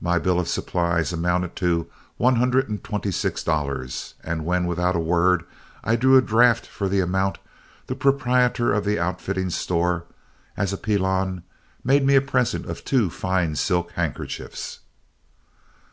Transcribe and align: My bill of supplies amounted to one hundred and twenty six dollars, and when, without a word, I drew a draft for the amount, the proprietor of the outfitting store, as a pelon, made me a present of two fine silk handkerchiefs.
My 0.00 0.18
bill 0.18 0.40
of 0.40 0.48
supplies 0.48 1.12
amounted 1.12 1.54
to 1.54 1.86
one 2.16 2.34
hundred 2.34 2.68
and 2.68 2.82
twenty 2.82 3.12
six 3.12 3.44
dollars, 3.44 4.14
and 4.24 4.44
when, 4.44 4.66
without 4.66 4.96
a 4.96 4.98
word, 4.98 5.44
I 5.84 5.94
drew 5.94 6.16
a 6.16 6.20
draft 6.20 6.66
for 6.66 6.88
the 6.88 6.98
amount, 6.98 7.38
the 7.86 7.94
proprietor 7.94 8.72
of 8.72 8.84
the 8.84 8.98
outfitting 8.98 9.50
store, 9.50 10.02
as 10.56 10.72
a 10.72 10.76
pelon, 10.76 11.44
made 11.84 12.04
me 12.04 12.16
a 12.16 12.20
present 12.20 12.66
of 12.66 12.84
two 12.84 13.08
fine 13.08 13.54
silk 13.54 13.92
handkerchiefs. 13.92 14.80